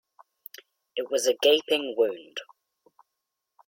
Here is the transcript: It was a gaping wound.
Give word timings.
It 0.95 1.11
was 1.11 1.27
a 1.27 1.37
gaping 1.43 1.93
wound. 1.95 2.39